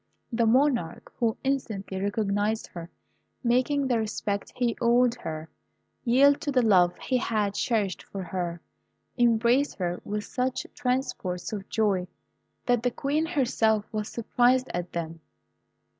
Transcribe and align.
The 0.33 0.47
monarch, 0.47 1.13
who 1.19 1.37
instantly 1.43 2.01
recognised 2.01 2.65
her, 2.65 2.89
making 3.43 3.85
the 3.85 3.99
respect 3.99 4.51
he 4.55 4.75
owed 4.81 5.13
her 5.13 5.47
yield 6.03 6.41
to 6.41 6.51
the 6.51 6.63
love 6.63 6.97
he 6.97 7.17
had 7.17 7.53
cherished 7.53 8.01
for 8.11 8.23
her, 8.23 8.61
embraced 9.19 9.75
her 9.77 10.01
with 10.03 10.23
such 10.23 10.65
transports 10.73 11.53
of 11.53 11.69
joy, 11.69 12.07
that 12.65 12.81
the 12.81 12.89
Queen 12.89 13.27
herself 13.27 13.85
was 13.93 14.09
surprised 14.09 14.69
at 14.69 14.91
them. 14.91 15.19